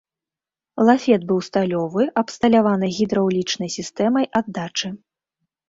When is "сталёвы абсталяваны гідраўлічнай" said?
1.49-3.73